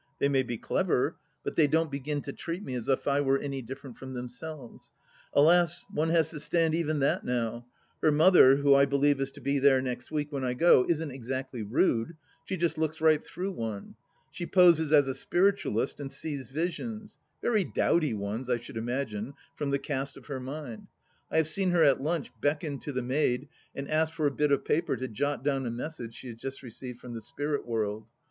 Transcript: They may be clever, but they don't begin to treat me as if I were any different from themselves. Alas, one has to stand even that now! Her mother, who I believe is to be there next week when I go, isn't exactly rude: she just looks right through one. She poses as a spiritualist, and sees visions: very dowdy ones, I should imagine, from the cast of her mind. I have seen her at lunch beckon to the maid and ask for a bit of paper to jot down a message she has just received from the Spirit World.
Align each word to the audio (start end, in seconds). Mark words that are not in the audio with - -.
They 0.17 0.29
may 0.29 0.41
be 0.41 0.57
clever, 0.57 1.17
but 1.43 1.55
they 1.55 1.67
don't 1.67 1.91
begin 1.91 2.21
to 2.23 2.33
treat 2.33 2.63
me 2.63 2.73
as 2.73 2.89
if 2.89 3.07
I 3.07 3.21
were 3.21 3.37
any 3.37 3.61
different 3.61 3.97
from 3.99 4.15
themselves. 4.15 4.91
Alas, 5.31 5.85
one 5.93 6.09
has 6.09 6.31
to 6.31 6.39
stand 6.39 6.73
even 6.73 6.97
that 7.01 7.23
now! 7.23 7.67
Her 8.01 8.11
mother, 8.11 8.55
who 8.55 8.73
I 8.73 8.85
believe 8.85 9.21
is 9.21 9.29
to 9.33 9.41
be 9.41 9.59
there 9.59 9.79
next 9.79 10.09
week 10.09 10.31
when 10.31 10.43
I 10.43 10.55
go, 10.55 10.87
isn't 10.89 11.11
exactly 11.11 11.61
rude: 11.61 12.15
she 12.45 12.57
just 12.57 12.79
looks 12.79 12.99
right 12.99 13.23
through 13.23 13.51
one. 13.51 13.93
She 14.31 14.47
poses 14.47 14.91
as 14.91 15.07
a 15.07 15.13
spiritualist, 15.13 15.99
and 15.99 16.11
sees 16.11 16.49
visions: 16.49 17.19
very 17.39 17.63
dowdy 17.63 18.15
ones, 18.15 18.49
I 18.49 18.57
should 18.57 18.77
imagine, 18.77 19.35
from 19.55 19.69
the 19.69 19.77
cast 19.77 20.17
of 20.17 20.25
her 20.25 20.39
mind. 20.39 20.87
I 21.29 21.37
have 21.37 21.47
seen 21.47 21.69
her 21.69 21.83
at 21.83 22.01
lunch 22.01 22.31
beckon 22.41 22.79
to 22.79 22.91
the 22.91 23.03
maid 23.03 23.47
and 23.75 23.87
ask 23.87 24.15
for 24.15 24.25
a 24.25 24.31
bit 24.31 24.51
of 24.51 24.65
paper 24.65 24.97
to 24.97 25.07
jot 25.07 25.43
down 25.43 25.67
a 25.67 25.69
message 25.69 26.15
she 26.15 26.25
has 26.29 26.37
just 26.37 26.63
received 26.63 26.99
from 26.99 27.13
the 27.13 27.21
Spirit 27.21 27.67
World. 27.67 28.07